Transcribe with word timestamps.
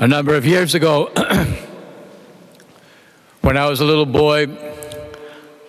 A 0.00 0.06
number 0.06 0.36
of 0.36 0.46
years 0.46 0.76
ago, 0.76 1.06
when 3.40 3.56
I 3.56 3.68
was 3.68 3.80
a 3.80 3.84
little 3.84 4.06
boy, 4.06 4.46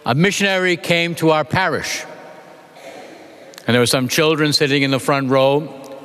a 0.06 0.14
missionary 0.14 0.78
came 0.78 1.16
to 1.16 1.32
our 1.32 1.44
parish. 1.44 2.04
And 3.66 3.74
there 3.74 3.80
were 3.80 3.88
some 3.88 4.08
children 4.08 4.54
sitting 4.54 4.84
in 4.84 4.92
the 4.92 5.00
front 5.00 5.32
row. 5.32 5.98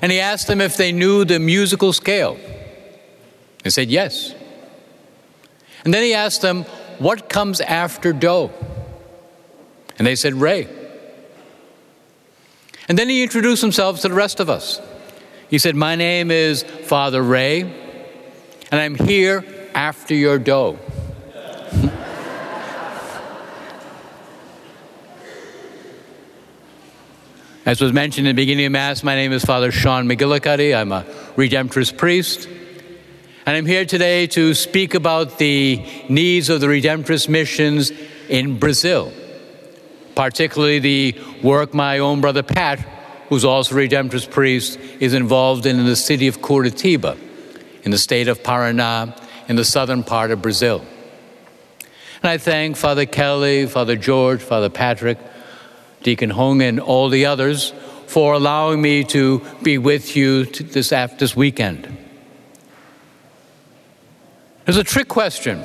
And 0.00 0.12
he 0.12 0.20
asked 0.20 0.46
them 0.46 0.60
if 0.60 0.76
they 0.76 0.92
knew 0.92 1.24
the 1.24 1.40
musical 1.40 1.92
scale. 1.92 2.38
They 3.64 3.70
said 3.70 3.90
yes. 3.90 4.36
And 5.84 5.92
then 5.92 6.04
he 6.04 6.14
asked 6.14 6.42
them, 6.42 6.62
What 7.00 7.28
comes 7.28 7.60
after 7.60 8.12
Do? 8.12 8.50
And 9.98 10.06
they 10.06 10.14
said, 10.14 10.34
Re. 10.34 10.68
And 12.88 12.96
then 12.96 13.08
he 13.08 13.24
introduced 13.24 13.62
himself 13.62 14.00
to 14.02 14.08
the 14.08 14.14
rest 14.14 14.38
of 14.38 14.48
us. 14.48 14.80
He 15.48 15.58
said, 15.58 15.74
My 15.74 15.96
name 15.96 16.30
is 16.30 16.62
Father 16.62 17.22
Ray, 17.22 17.62
and 17.62 18.80
I'm 18.80 18.94
here 18.94 19.42
after 19.74 20.14
your 20.14 20.38
dough. 20.38 20.78
As 27.64 27.80
was 27.80 27.94
mentioned 27.94 28.26
in 28.26 28.36
the 28.36 28.42
beginning 28.42 28.66
of 28.66 28.72
Mass, 28.72 29.02
my 29.02 29.14
name 29.14 29.32
is 29.32 29.42
Father 29.42 29.72
Sean 29.72 30.06
McGillicuddy. 30.06 30.76
I'm 30.76 30.92
a 30.92 31.04
Redemptorist 31.36 31.96
priest. 31.96 32.46
And 33.46 33.56
I'm 33.56 33.64
here 33.64 33.86
today 33.86 34.26
to 34.28 34.52
speak 34.52 34.92
about 34.92 35.38
the 35.38 35.82
needs 36.10 36.50
of 36.50 36.60
the 36.60 36.66
Redemptorist 36.66 37.30
missions 37.30 37.90
in 38.28 38.58
Brazil, 38.58 39.10
particularly 40.14 40.78
the 40.78 41.18
work 41.42 41.72
my 41.72 42.00
own 42.00 42.20
brother 42.20 42.42
Pat 42.42 42.97
who's 43.28 43.44
also 43.44 43.74
a 43.74 43.78
Redemptorist 43.78 44.30
priest, 44.30 44.78
is 45.00 45.14
involved 45.14 45.66
in, 45.66 45.78
in 45.78 45.86
the 45.86 45.96
city 45.96 46.28
of 46.28 46.40
Curitiba, 46.40 47.18
in 47.82 47.90
the 47.90 47.98
state 47.98 48.28
of 48.28 48.42
Paraná, 48.42 49.18
in 49.48 49.56
the 49.56 49.64
southern 49.64 50.02
part 50.02 50.30
of 50.30 50.42
Brazil. 50.42 50.84
And 52.22 52.30
I 52.30 52.38
thank 52.38 52.76
Father 52.76 53.06
Kelly, 53.06 53.66
Father 53.66 53.96
George, 53.96 54.42
Father 54.42 54.70
Patrick, 54.70 55.18
Deacon 56.02 56.30
Hong, 56.30 56.62
and 56.62 56.80
all 56.80 57.08
the 57.08 57.26
others 57.26 57.72
for 58.06 58.32
allowing 58.32 58.80
me 58.80 59.04
to 59.04 59.44
be 59.62 59.78
with 59.78 60.16
you 60.16 60.44
this, 60.44 60.92
after, 60.92 61.16
this 61.18 61.36
weekend. 61.36 61.96
There's 64.64 64.78
a 64.78 64.84
trick 64.84 65.08
question. 65.08 65.62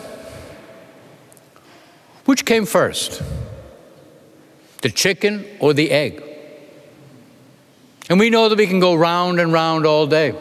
Which 2.25 2.45
came 2.45 2.65
first? 2.65 3.21
The 4.81 4.89
chicken 4.89 5.45
or 5.59 5.73
the 5.73 5.91
egg? 5.91 6.32
And 8.09 8.19
we 8.19 8.29
know 8.29 8.49
that 8.49 8.57
we 8.57 8.67
can 8.67 8.79
go 8.79 8.93
round 8.93 9.39
and 9.39 9.53
round 9.53 9.85
all 9.85 10.07
day. 10.07 10.33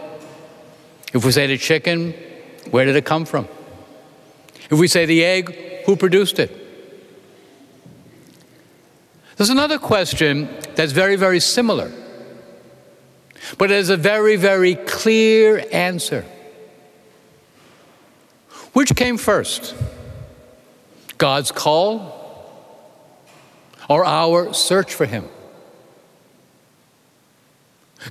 If 1.12 1.24
we 1.24 1.32
say 1.32 1.46
the 1.46 1.58
chicken, 1.58 2.12
where 2.70 2.84
did 2.84 2.96
it 2.96 3.04
come 3.04 3.24
from? 3.24 3.48
If 4.70 4.78
we 4.78 4.88
say 4.88 5.06
the 5.06 5.24
egg, 5.24 5.84
who 5.84 5.96
produced 5.96 6.38
it? 6.38 6.58
There's 9.36 9.50
another 9.50 9.78
question 9.78 10.48
that's 10.74 10.92
very, 10.92 11.16
very 11.16 11.40
similar, 11.40 11.90
but 13.58 13.70
it 13.70 13.74
has 13.74 13.90
a 13.90 13.96
very, 13.96 14.36
very 14.36 14.74
clear 14.74 15.64
answer. 15.72 16.24
Which 18.72 18.94
came 18.94 19.18
first? 19.18 19.74
God's 21.18 21.52
call 21.52 22.18
or 23.88 24.04
our 24.04 24.54
search 24.54 24.94
for 24.94 25.06
Him? 25.06 25.28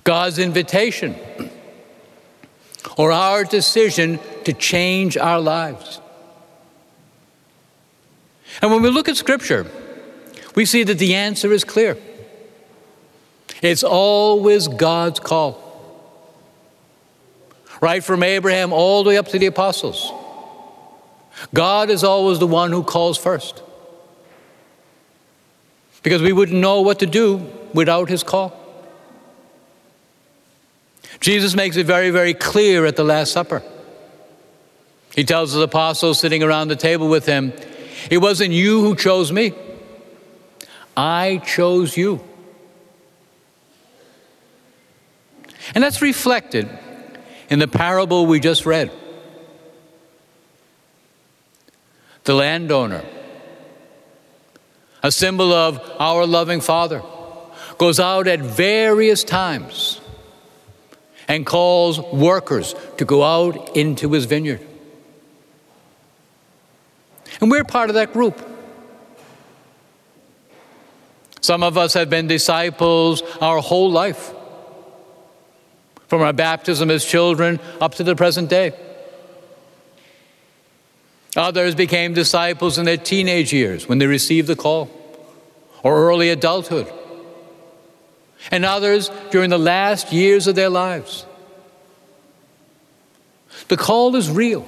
God's 0.04 0.40
invitation, 0.40 1.16
or 2.98 3.12
our 3.12 3.44
decision 3.44 4.20
to 4.46 4.54
change 4.54 5.18
our 5.18 5.40
lives. 5.40 6.00
And 8.62 8.72
when 8.72 8.82
we 8.82 8.90
look 8.90 9.08
at 9.08 9.18
Scripture, 9.18 9.70
we 10.56 10.66
see 10.66 10.84
that 10.84 10.98
the 10.98 11.16
answer 11.16 11.52
is 11.52 11.64
clear. 11.64 11.98
It's 13.62 13.84
always 13.84 14.68
God's 14.68 15.20
call. 15.20 15.60
Right 17.80 18.04
from 18.04 18.24
Abraham 18.24 18.74
all 18.74 19.04
the 19.04 19.10
way 19.10 19.18
up 19.18 19.28
to 19.30 19.40
the 19.40 19.48
apostles. 19.48 20.12
God 21.54 21.90
is 21.90 22.04
always 22.04 22.40
the 22.40 22.48
one 22.48 22.72
who 22.72 22.84
calls 22.84 23.18
first. 23.18 23.64
Because 26.04 26.22
we 26.22 26.34
wouldn't 26.34 26.60
know 26.60 26.82
what 26.82 27.00
to 27.00 27.06
do 27.06 27.48
without 27.74 28.10
his 28.10 28.24
call. 28.24 28.58
Jesus 31.22 31.56
makes 31.56 31.78
it 31.78 31.86
very, 31.86 32.10
very 32.10 32.34
clear 32.34 32.86
at 32.86 32.96
the 32.96 33.04
Last 33.04 33.32
Supper. 33.32 33.64
He 35.16 35.24
tells 35.24 35.54
his 35.54 35.62
apostles 35.62 36.20
sitting 36.20 36.42
around 36.42 36.68
the 36.68 36.76
table 36.76 37.08
with 37.08 37.28
him, 37.28 37.54
It 38.10 38.18
wasn't 38.18 38.52
you 38.52 38.82
who 38.82 38.96
chose 38.96 39.32
me, 39.32 39.54
I 40.98 41.38
chose 41.46 41.96
you. 41.96 42.22
And 45.76 45.84
that's 45.84 46.02
reflected 46.02 46.68
in 47.50 47.60
the 47.60 47.68
parable 47.68 48.26
we 48.26 48.40
just 48.40 48.66
read. 48.66 48.92
The 52.24 52.34
landowner, 52.34 53.06
a 55.04 55.12
symbol 55.12 55.54
of 55.54 55.80
our 56.00 56.26
loving 56.26 56.62
Father, 56.62 57.04
goes 57.78 58.00
out 58.00 58.28
at 58.28 58.40
various 58.40 59.24
times 59.24 60.01
and 61.32 61.46
calls 61.46 61.98
workers 61.98 62.76
to 62.98 63.06
go 63.06 63.24
out 63.24 63.78
into 63.78 64.12
his 64.12 64.26
vineyard. 64.26 64.60
And 67.40 67.50
we're 67.50 67.64
part 67.64 67.90
of 67.90 67.94
that 67.94 68.12
group. 68.12 68.38
Some 71.40 71.64
of 71.64 71.78
us 71.78 71.94
have 71.94 72.10
been 72.10 72.28
disciples 72.28 73.22
our 73.40 73.60
whole 73.60 73.90
life, 73.90 74.34
from 76.10 76.22
our 76.22 76.34
baptism 76.34 76.92
as 76.92 77.06
children 77.06 77.62
up 77.80 77.96
to 77.96 78.04
the 78.04 78.14
present 78.14 78.50
day. 78.50 78.74
Others 81.38 81.76
became 81.76 82.14
disciples 82.14 82.78
in 82.78 82.84
their 82.84 82.98
teenage 82.98 83.54
years 83.54 83.88
when 83.88 84.00
they 84.00 84.06
received 84.06 84.50
the 84.50 84.58
call, 84.58 84.92
or 85.82 85.96
early 86.10 86.30
adulthood 86.30 86.92
and 88.50 88.66
others 88.66 89.12
during 89.30 89.50
the 89.50 89.60
last 89.60 90.12
years 90.12 90.48
of 90.48 90.56
their 90.56 90.70
lives. 90.70 91.26
The 93.68 93.78
call 93.78 94.16
is 94.16 94.30
real. 94.30 94.68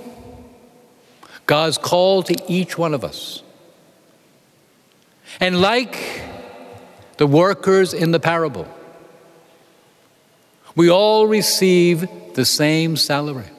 God's 1.46 1.78
call 1.78 2.24
to 2.24 2.36
each 2.48 2.78
one 2.78 2.94
of 2.94 3.04
us. 3.04 3.42
And 5.40 5.60
like 5.60 6.22
the 7.18 7.28
workers 7.28 7.94
in 7.94 8.12
the 8.12 8.20
parable, 8.20 8.68
we 10.76 10.90
all 10.90 11.28
receive 11.28 12.08
the 12.36 12.46
same 12.46 12.96
salary. 12.96 13.50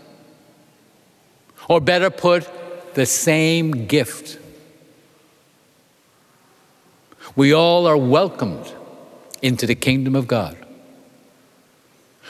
Or 1.68 1.80
better 1.80 2.10
put, 2.10 2.48
the 2.94 3.06
same 3.06 3.86
gift. 3.86 4.38
We 7.36 7.52
all 7.52 7.86
are 7.86 7.96
welcomed 7.96 8.72
into 9.44 9.66
the 9.66 9.74
kingdom 9.74 10.16
of 10.16 10.26
God. 10.26 10.56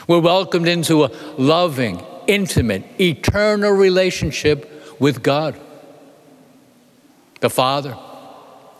We're 0.05 0.19
welcomed 0.19 0.67
into 0.67 1.05
a 1.05 1.11
loving, 1.37 2.03
intimate, 2.27 2.83
eternal 2.99 3.71
relationship 3.71 4.99
with 4.99 5.23
God, 5.23 5.57
the 7.39 7.49
Father, 7.49 7.97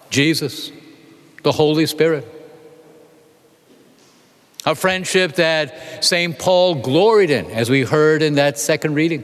Jesus, 0.09 0.69
the 1.44 1.53
Holy 1.53 1.85
Spirit. 1.85 2.29
A 4.66 4.75
friendship 4.75 5.35
that 5.35 6.03
St. 6.03 6.38
Paul 6.38 6.75
gloried 6.75 7.29
in, 7.29 7.46
as 7.52 7.69
we 7.69 7.84
heard 7.84 8.22
in 8.22 8.35
that 8.35 8.59
second 8.59 8.96
reading. 8.96 9.23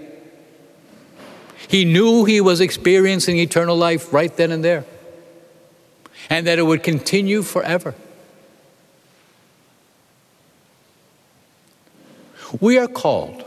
He 1.68 1.84
knew 1.84 2.24
he 2.24 2.40
was 2.40 2.62
experiencing 2.62 3.40
eternal 3.40 3.76
life 3.76 4.14
right 4.14 4.34
then 4.38 4.54
and 4.54 4.64
there, 4.64 4.86
and 6.30 6.48
that 6.48 6.60
it 6.60 6.64
would 6.64 6.82
continue 6.82 7.42
forever. 7.42 7.94
We 12.60 12.78
are 12.78 12.88
called. 12.88 13.46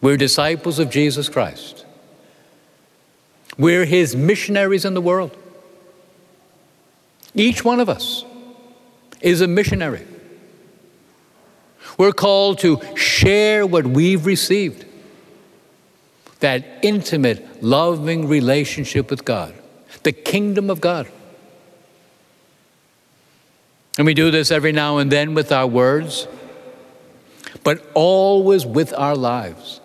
We're 0.00 0.16
disciples 0.16 0.78
of 0.78 0.90
Jesus 0.90 1.28
Christ. 1.28 1.84
We're 3.58 3.84
his 3.84 4.16
missionaries 4.16 4.84
in 4.84 4.94
the 4.94 5.00
world. 5.00 5.36
Each 7.34 7.64
one 7.64 7.80
of 7.80 7.88
us 7.88 8.24
is 9.20 9.40
a 9.40 9.48
missionary. 9.48 10.06
We're 11.98 12.12
called 12.12 12.58
to 12.60 12.80
share 12.96 13.66
what 13.66 13.86
we've 13.86 14.26
received 14.26 14.86
that 16.40 16.62
intimate, 16.82 17.62
loving 17.62 18.28
relationship 18.28 19.08
with 19.08 19.24
God, 19.24 19.54
the 20.02 20.12
kingdom 20.12 20.68
of 20.68 20.78
God. 20.78 21.08
And 23.96 24.04
we 24.04 24.12
do 24.12 24.30
this 24.30 24.50
every 24.50 24.72
now 24.72 24.98
and 24.98 25.10
then 25.10 25.32
with 25.32 25.50
our 25.50 25.66
words 25.66 26.28
but 27.64 27.90
always 27.94 28.64
with 28.64 28.92
our 28.92 29.16
lives. 29.16 29.80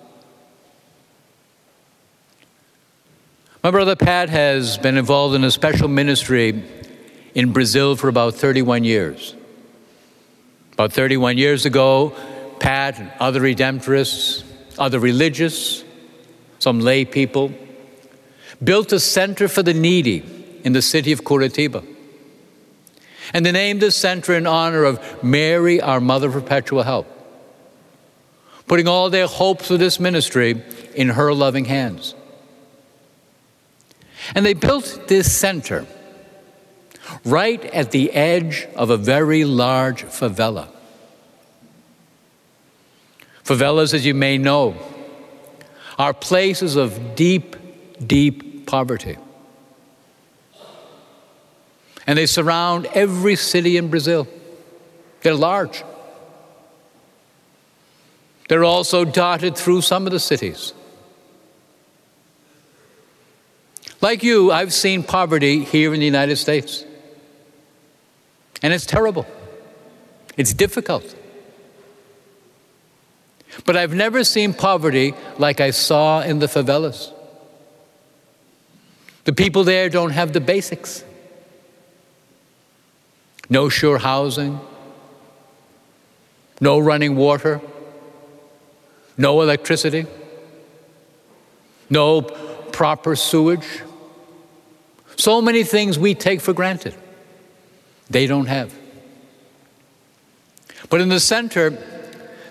My 3.63 3.71
brother 3.71 3.95
Pat 3.95 4.29
has 4.29 4.77
been 4.77 4.97
involved 4.97 5.35
in 5.35 5.43
a 5.43 5.51
special 5.51 5.87
ministry 5.87 6.63
in 7.35 7.51
Brazil 7.51 7.95
for 7.95 8.07
about 8.07 8.35
31 8.35 8.83
years. 8.83 9.35
About 10.73 10.93
31 10.93 11.37
years 11.37 11.65
ago, 11.65 12.15
Pat 12.59 12.99
and 12.99 13.11
other 13.19 13.41
redemptorists, 13.41 14.43
other 14.77 14.99
religious, 14.99 15.83
some 16.59 16.79
lay 16.79 17.03
people, 17.03 17.51
built 18.63 18.93
a 18.93 18.99
center 18.99 19.47
for 19.47 19.63
the 19.63 19.73
needy 19.73 20.23
in 20.63 20.73
the 20.73 20.81
city 20.81 21.11
of 21.11 21.23
Curitiba. 21.23 21.85
And 23.33 23.45
they 23.45 23.51
named 23.51 23.81
this 23.81 23.95
center 23.95 24.33
in 24.35 24.47
honor 24.47 24.83
of 24.83 25.23
Mary, 25.23 25.81
our 25.81 25.99
Mother 25.99 26.27
of 26.27 26.33
Perpetual 26.33 26.83
Help, 26.83 27.07
putting 28.69 28.87
all 28.87 29.09
their 29.09 29.27
hopes 29.27 29.67
for 29.67 29.77
this 29.77 29.99
ministry 29.99 30.61
in 30.93 31.09
her 31.09 31.33
loving 31.33 31.65
hands. 31.65 32.13
And 34.35 34.45
they 34.45 34.53
built 34.53 35.07
this 35.07 35.29
center 35.29 35.87
right 37.25 37.65
at 37.65 37.89
the 37.89 38.11
edge 38.11 38.67
of 38.75 38.91
a 38.91 38.97
very 38.97 39.43
large 39.43 40.03
favela. 40.03 40.67
Favelas, 43.43 43.95
as 43.95 44.05
you 44.05 44.13
may 44.13 44.37
know, 44.37 44.75
are 45.97 46.13
places 46.13 46.75
of 46.75 47.15
deep, 47.15 47.55
deep 48.05 48.67
poverty. 48.67 49.17
And 52.05 52.19
they 52.19 52.27
surround 52.27 52.85
every 52.93 53.35
city 53.35 53.77
in 53.77 53.89
Brazil. 53.89 54.27
They're 55.21 55.33
large. 55.33 55.83
They're 58.49 58.65
also 58.65 59.05
dotted 59.05 59.55
through 59.55 59.81
some 59.81 60.05
of 60.05 60.11
the 60.11 60.19
cities. 60.19 60.73
Like 64.01 64.23
you, 64.23 64.51
I've 64.51 64.73
seen 64.73 65.03
poverty 65.03 65.63
here 65.63 65.93
in 65.93 65.99
the 65.99 66.05
United 66.05 66.35
States. 66.35 66.83
And 68.61 68.73
it's 68.73 68.85
terrible. 68.85 69.25
It's 70.35 70.53
difficult. 70.53 71.15
But 73.65 73.77
I've 73.77 73.93
never 73.93 74.23
seen 74.23 74.53
poverty 74.53 75.13
like 75.37 75.61
I 75.61 75.71
saw 75.71 76.21
in 76.21 76.39
the 76.39 76.47
favelas. 76.47 77.13
The 79.25 79.33
people 79.33 79.63
there 79.63 79.89
don't 79.89 80.11
have 80.11 80.33
the 80.33 80.41
basics 80.41 81.03
no 83.49 83.67
sure 83.67 83.97
housing, 83.97 84.59
no 86.61 86.77
running 86.77 87.15
water, 87.15 87.59
no 89.19 89.41
electricity, 89.41 90.05
no 91.89 92.21
proper 92.21 93.17
sewage. 93.17 93.81
So 95.17 95.41
many 95.41 95.65
things 95.65 95.99
we 95.99 96.15
take 96.15 96.39
for 96.39 96.53
granted, 96.53 96.95
they 98.09 98.27
don't 98.27 98.45
have. 98.45 98.73
But 100.89 101.01
in 101.01 101.09
the 101.09 101.19
center, 101.19 101.71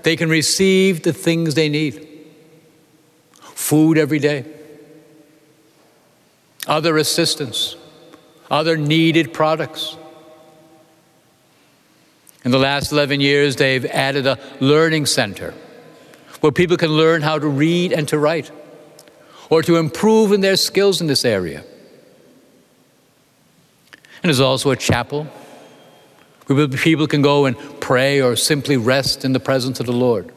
they 0.03 0.15
can 0.15 0.29
receive 0.29 1.03
the 1.03 1.15
things 1.15 1.55
they 1.55 1.71
need 1.71 2.07
food 3.41 3.97
every 3.97 4.19
day, 4.19 4.45
other 6.67 6.99
assistance, 6.99 7.77
other 8.51 8.77
needed 8.77 9.33
products. 9.33 9.97
In 12.45 12.51
the 12.51 12.59
last 12.59 12.93
11 12.93 13.21
years, 13.23 13.57
they've 13.57 13.87
added 13.87 14.27
a 14.27 14.39
learning 14.61 15.07
center 15.07 15.55
where 16.41 16.53
people 16.53 16.77
can 16.77 16.91
learn 16.91 17.23
how 17.23 17.39
to 17.39 17.49
read 17.49 17.93
and 17.93 18.07
to 18.09 18.19
write 18.19 18.51
or 19.51 19.63
to 19.63 19.77
improve 19.77 20.33
in 20.33 20.41
their 20.41 20.57
skills 20.57 21.01
in 21.01 21.07
this 21.07 21.25
area. 21.25 21.65
And 24.23 24.31
there's 24.31 24.41
also 24.41 24.71
a 24.71 24.77
chapel 24.77 25.25
where 26.47 26.69
people 26.69 27.07
can 27.07 27.23
go 27.23 27.47
and 27.47 27.57
pray 27.81 28.21
or 28.21 28.37
simply 28.37 28.77
rest 28.77 29.25
in 29.25 29.33
the 29.33 29.41
presence 29.41 29.81
of 29.81 29.87
the 29.87 29.93
Lord. 29.93 30.33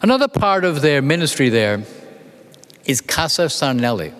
Another 0.00 0.28
part 0.28 0.64
of 0.64 0.80
their 0.80 1.02
ministry 1.02 1.48
there 1.48 1.84
is 2.84 3.00
Casa 3.00 3.46
Sarnelli, 3.46 4.14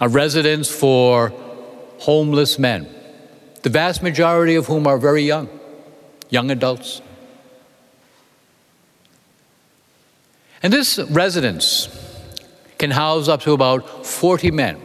a 0.00 0.08
residence 0.08 0.70
for 0.70 1.28
homeless 1.98 2.58
men, 2.58 2.88
the 3.62 3.70
vast 3.70 4.02
majority 4.02 4.54
of 4.54 4.66
whom 4.66 4.86
are 4.86 4.98
very 4.98 5.22
young, 5.22 5.48
young 6.30 6.50
adults. 6.50 7.00
And 10.62 10.72
this 10.72 10.98
residence 11.10 11.88
can 12.78 12.90
house 12.90 13.28
up 13.28 13.42
to 13.42 13.52
about 13.52 14.06
40 14.06 14.50
men. 14.50 14.80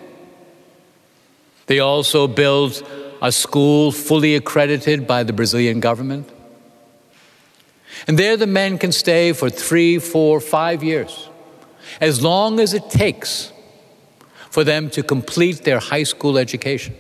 They 1.68 1.80
also 1.80 2.28
build 2.28 2.86
a 3.22 3.32
school 3.32 3.92
fully 3.92 4.36
accredited 4.36 5.08
by 5.08 5.24
the 5.24 5.34
Brazilian 5.34 5.80
government. 5.80 6.30
And 8.08 8.20
there 8.20 8.36
the 8.36 8.48
men 8.48 8.78
can 8.78 8.92
stay 8.92 9.32
for 9.34 9.50
three, 9.50 9.98
four, 9.98 10.40
five 10.42 10.84
years, 10.84 11.30
as 12.02 12.22
long 12.22 12.60
as 12.60 12.74
it 12.74 12.90
takes 12.90 13.52
for 14.50 14.64
them 14.64 14.90
to 14.92 15.02
complete 15.02 15.64
their 15.64 15.80
high 15.80 16.04
school 16.04 16.38
education. 16.38 16.96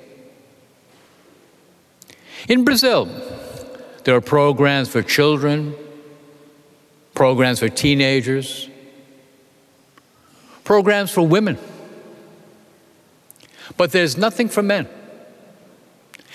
In 2.47 2.63
Brazil, 2.63 3.07
there 4.03 4.15
are 4.15 4.21
programs 4.21 4.89
for 4.89 5.01
children, 5.01 5.75
programs 7.13 7.59
for 7.59 7.69
teenagers, 7.69 8.69
programs 10.63 11.11
for 11.11 11.25
women. 11.25 11.57
But 13.77 13.91
there's 13.91 14.17
nothing 14.17 14.49
for 14.49 14.61
men, 14.61 14.87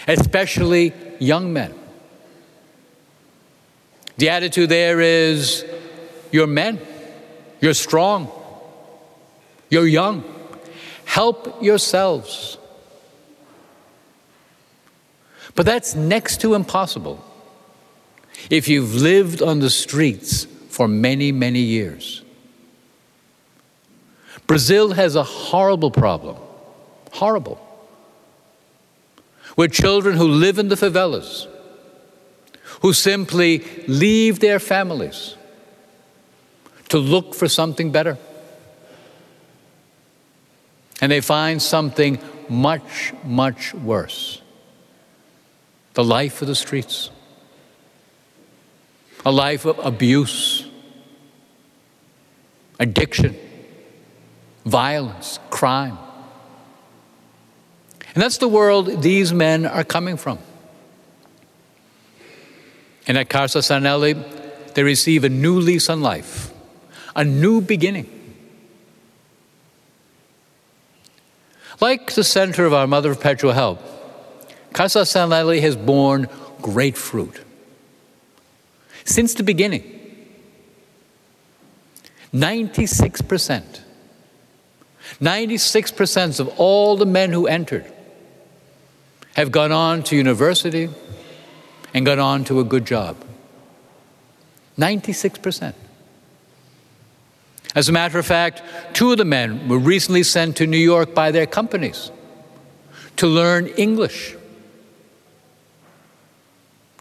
especially 0.07 0.93
young 1.19 1.53
men. 1.53 1.75
The 4.17 4.31
attitude 4.31 4.71
there 4.71 5.01
is 5.01 5.65
you're 6.33 6.47
men, 6.47 6.81
you're 7.61 7.75
strong, 7.75 8.31
you're 9.69 9.87
young, 9.87 10.25
help 11.05 11.63
yourselves. 11.63 12.57
But 15.55 15.67
that's 15.67 15.95
next 15.95 16.41
to 16.41 16.55
impossible 16.55 17.25
if 18.51 18.69
you've 18.69 18.95
lived 18.95 19.43
on 19.43 19.61
the 19.61 19.71
streets 19.71 20.47
for 20.69 20.89
many, 20.89 21.33
many 21.33 21.61
years. 21.61 22.23
Brazil 24.47 24.93
has 24.93 25.15
a 25.15 25.23
horrible 25.23 25.91
problem, 25.91 26.37
horrible, 27.13 27.61
with 29.57 29.73
children 29.73 30.17
who 30.17 30.27
live 30.27 30.59
in 30.59 30.69
the 30.69 30.75
favelas, 30.75 31.47
who 32.81 32.93
simply 32.93 33.65
leave 33.87 34.41
their 34.41 34.59
families 34.59 35.37
to 36.89 36.99
look 36.99 37.35
for 37.35 37.49
something 37.49 37.93
better. 37.93 38.17
And 41.01 41.13
they 41.13 41.21
find 41.21 41.61
something 41.61 42.19
much, 42.49 43.13
much 43.25 43.75
worse 43.75 44.43
the 45.95 46.05
life 46.05 46.41
of 46.43 46.47
the 46.47 46.55
streets, 46.55 47.11
a 49.25 49.33
life 49.33 49.65
of 49.65 49.79
abuse, 49.79 50.67
addiction, 52.79 53.37
violence, 54.65 55.39
crime. 55.51 55.99
And 58.15 58.23
that's 58.23 58.39
the 58.39 58.49
world 58.49 59.03
these 59.03 59.33
men 59.33 59.67
are 59.67 59.85
coming 59.85 60.17
from. 60.17 60.39
And 63.07 63.17
at 63.17 63.29
Casa 63.29 63.59
Sarnelli, 63.59 64.75
they 64.75 64.83
receive 64.83 65.25
a 65.25 65.29
new 65.29 65.61
lease 65.61 65.89
on 65.89 66.03
life, 66.03 66.53
a 67.17 67.25
new 67.25 67.61
beginning. 67.61 68.15
Like 71.81 72.13
the 72.13 72.25
center 72.25 72.67
of 72.67 72.75
our 72.75 72.87
Mother 72.87 73.13
of 73.13 73.19
Perpetual 73.19 73.53
Help, 73.53 73.81
Casa 74.73 75.01
Sarnelli 75.01 75.61
has 75.61 75.77
borne 75.77 76.29
great 76.61 76.97
fruit. 76.97 77.41
Since 79.09 79.33
the 79.33 79.43
beginning, 79.43 79.83
96%. 82.35 83.81
96% 85.19 86.41
of 86.41 86.49
all 86.59 86.99
the 86.99 87.07
men 87.07 87.33
who 87.33 87.47
entered 87.47 87.91
have 89.35 89.51
gone 89.51 89.73
on 89.73 90.03
to 90.03 90.15
university 90.15 90.91
and 91.95 92.05
gone 92.05 92.19
on 92.19 92.45
to 92.45 92.61
a 92.61 92.65
good 92.65 92.85
job. 92.85 93.17
96%. 94.77 95.73
As 97.75 97.89
a 97.89 97.93
matter 97.93 98.19
of 98.19 98.27
fact, 98.27 98.63
two 98.93 99.13
of 99.13 99.17
the 99.17 99.25
men 99.25 99.69
were 99.69 99.79
recently 99.79 100.23
sent 100.23 100.57
to 100.59 100.67
New 100.67 100.77
York 100.77 101.15
by 101.15 101.31
their 101.31 101.47
companies 101.47 102.11
to 103.17 103.27
learn 103.27 103.69
English 103.69 104.37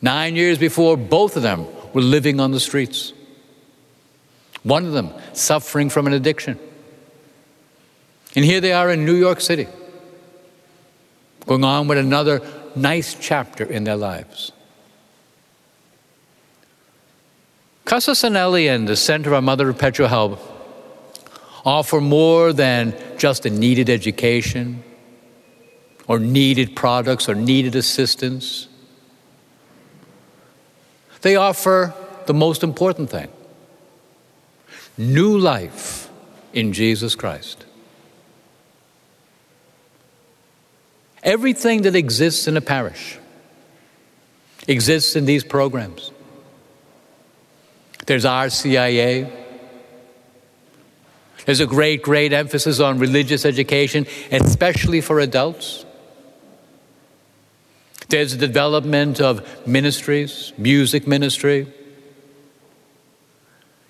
Nine 0.01 0.35
years 0.35 0.57
before, 0.57 0.95
both 0.95 1.35
of 1.35 1.43
them 1.43 1.65
were 1.97 2.03
living 2.03 2.39
on 2.39 2.51
the 2.51 2.59
streets. 2.59 3.11
One 4.61 4.85
of 4.85 4.91
them 4.91 5.09
suffering 5.33 5.89
from 5.89 6.05
an 6.05 6.13
addiction. 6.13 6.59
And 8.35 8.45
here 8.45 8.61
they 8.61 8.71
are 8.71 8.91
in 8.91 9.03
New 9.03 9.15
York 9.15 9.41
City, 9.41 9.67
going 11.47 11.63
on 11.63 11.87
with 11.87 11.97
another 11.97 12.43
nice 12.75 13.15
chapter 13.19 13.63
in 13.63 13.83
their 13.83 13.95
lives. 13.95 14.51
Casa 17.85 18.11
Sarnelli 18.11 18.69
and 18.69 18.87
the 18.87 18.95
Center 18.95 19.33
of 19.33 19.43
Mother 19.43 19.73
Perpetual 19.73 20.07
Help 20.07 20.39
offer 21.65 21.99
more 21.99 22.53
than 22.53 22.93
just 23.17 23.47
a 23.47 23.49
needed 23.49 23.89
education 23.89 24.83
or 26.07 26.19
needed 26.19 26.75
products 26.75 27.27
or 27.27 27.33
needed 27.33 27.75
assistance. 27.75 28.67
They 31.21 31.35
offer 31.35 31.93
the 32.25 32.33
most 32.33 32.63
important 32.63 33.09
thing 33.09 33.29
new 34.97 35.37
life 35.37 36.09
in 36.53 36.73
Jesus 36.73 37.15
Christ. 37.15 37.65
Everything 41.21 41.83
that 41.83 41.95
exists 41.95 42.47
in 42.47 42.57
a 42.57 42.61
parish 42.61 43.19
exists 44.67 45.15
in 45.15 45.25
these 45.25 45.43
programs. 45.43 46.11
There's 48.05 48.25
RCIA. 48.25 49.29
There's 51.45 51.59
a 51.59 51.65
great, 51.65 52.01
great 52.01 52.33
emphasis 52.33 52.79
on 52.79 52.99
religious 52.99 53.45
education, 53.45 54.05
especially 54.31 55.01
for 55.01 55.19
adults. 55.19 55.85
There's 58.09 58.37
the 58.37 58.47
development 58.47 59.19
of 59.19 59.67
ministries, 59.67 60.53
music 60.57 61.07
ministry, 61.07 61.67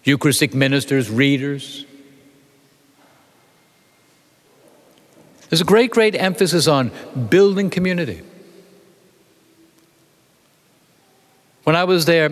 Eucharistic 0.04 0.54
ministers, 0.54 1.10
readers. 1.10 1.86
There's 5.50 5.62
a 5.62 5.66
great, 5.66 5.92
great 5.92 6.16
emphasis 6.16 6.68
on 6.68 6.92
building 7.30 7.70
community. 7.70 8.22
When 11.66 11.76
I 11.76 11.84
was 11.84 12.06
there, 12.06 12.30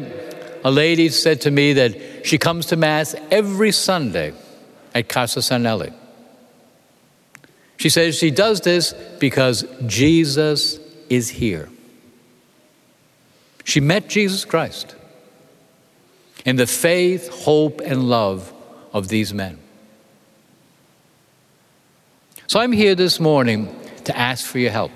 a 0.64 0.72
lady 0.72 1.10
said 1.10 1.42
to 1.42 1.52
me 1.52 1.74
that 1.74 2.26
she 2.26 2.38
comes 2.38 2.68
to 2.68 2.78
Mass 2.78 3.14
every 3.30 3.74
Sunday 3.74 4.34
at 4.94 5.10
Casa 5.10 5.42
Sarnelli. 5.42 5.94
She 7.78 7.90
says 7.90 8.18
she 8.18 8.32
does 8.32 8.62
this 8.62 8.94
because 9.20 9.66
Jesus 9.86 10.80
is 11.10 11.30
here. 11.30 11.70
She 13.66 13.82
met 13.82 14.08
Jesus 14.08 14.46
Christ 14.46 14.96
in 16.46 16.56
the 16.56 16.68
faith, 16.68 17.28
hope, 17.28 17.82
and 17.82 18.08
love 18.08 18.54
of 18.94 19.10
these 19.10 19.34
men. 19.34 19.60
So 22.48 22.60
I'm 22.60 22.72
here 22.72 22.94
this 22.94 23.20
morning 23.20 23.76
to 24.04 24.16
ask 24.16 24.46
for 24.46 24.60
your 24.60 24.72
help. 24.72 24.92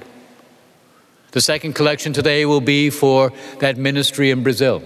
The 1.32 1.42
second 1.42 1.74
collection 1.74 2.14
today 2.14 2.46
will 2.46 2.62
be 2.62 2.92
for 2.92 3.34
that 3.58 3.76
ministry 3.76 4.30
in 4.30 4.44
Brazil. 4.44 4.84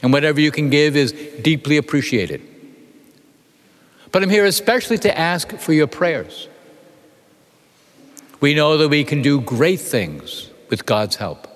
And 0.00 0.12
whatever 0.12 0.40
you 0.40 0.52
can 0.52 0.70
give 0.70 0.96
is 0.96 1.10
deeply 1.42 1.78
appreciated. 1.78 2.42
But 4.12 4.22
I'm 4.22 4.30
here 4.30 4.44
especially 4.44 4.98
to 4.98 5.18
ask 5.18 5.52
for 5.56 5.72
your 5.72 5.88
prayers. 5.88 6.48
We 8.40 8.54
know 8.54 8.78
that 8.78 8.88
we 8.88 9.02
can 9.02 9.20
do 9.20 9.40
great 9.40 9.80
things 9.80 10.48
with 10.70 10.86
God's 10.86 11.16
help, 11.16 11.47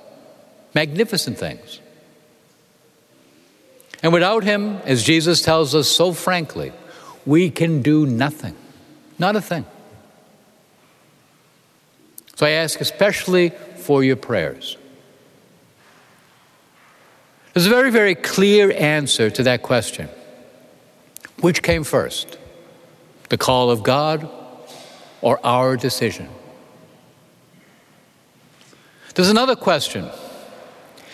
magnificent 0.75 1.38
things. 1.38 1.81
And 4.02 4.12
without 4.12 4.43
Him, 4.45 4.79
as 4.85 5.02
Jesus 5.02 5.43
tells 5.43 5.75
us 5.75 5.88
so 5.88 6.12
frankly, 6.12 6.73
we 7.25 7.50
can 7.50 7.83
do 7.83 8.07
nothing, 8.07 8.57
not 9.19 9.37
a 9.37 9.41
thing. 9.41 9.64
So 12.37 12.47
I 12.47 12.50
ask 12.50 12.81
especially 12.81 13.50
for 13.76 14.02
your 14.02 14.17
prayers. 14.17 14.76
There's 17.52 17.67
a 17.67 17.71
very, 17.71 17.91
very 17.91 18.14
clear 18.14 18.73
answer 18.73 19.31
to 19.31 19.43
that 19.45 19.62
question. 19.62 20.09
Which 21.41 21.62
came 21.62 21.85
first? 21.85 22.38
The 23.29 23.37
call 23.37 23.71
of 23.71 23.83
God 23.83 24.29
or 25.21 25.38
our 25.45 25.76
decision? 25.76 26.29
There's 29.14 29.31
another 29.31 29.55
question 29.55 30.11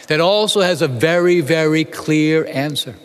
that 0.08 0.20
also 0.20 0.62
has 0.62 0.82
a 0.82 0.88
very, 0.88 1.40
very 1.40 1.84
clear 1.84 2.46
answer. 2.46 2.96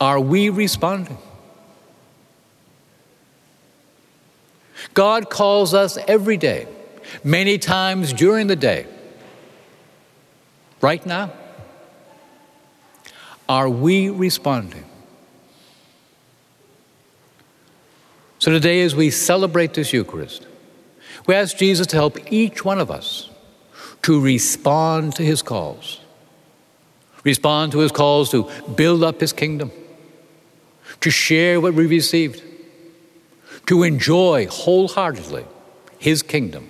Are 0.00 0.18
we 0.18 0.48
responding? 0.48 1.18
God 4.94 5.30
calls 5.30 5.74
us 5.74 5.96
every 6.08 6.38
day, 6.38 6.66
many 7.22 7.58
times 7.58 8.12
during 8.12 8.46
the 8.46 8.56
day. 8.56 8.86
Right 10.80 11.04
now? 11.06 11.32
Are 13.48 13.68
we 13.68 14.08
responding? 14.08 14.84
So 18.38 18.50
today, 18.50 18.82
as 18.82 18.96
we 18.96 19.10
celebrate 19.10 19.74
this 19.74 19.92
Eucharist, 19.92 20.46
we 21.26 21.34
ask 21.34 21.56
Jesus 21.56 21.86
to 21.88 21.96
help 21.96 22.32
each 22.32 22.64
one 22.64 22.80
of 22.80 22.90
us 22.90 23.28
to 24.02 24.20
respond 24.20 25.14
to 25.16 25.24
his 25.24 25.42
calls. 25.42 26.00
Respond 27.24 27.72
to 27.72 27.78
his 27.78 27.92
calls 27.92 28.30
to 28.30 28.50
build 28.74 29.04
up 29.04 29.20
his 29.20 29.32
kingdom, 29.32 29.70
to 31.00 31.10
share 31.10 31.60
what 31.60 31.74
we 31.74 31.86
received, 31.86 32.42
to 33.66 33.84
enjoy 33.84 34.46
wholeheartedly 34.48 35.44
his 35.98 36.22
kingdom, 36.22 36.68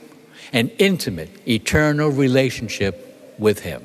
an 0.53 0.69
intimate, 0.79 1.31
eternal 1.49 2.11
relationship 2.11 3.35
with 3.39 3.61
him. 3.61 3.83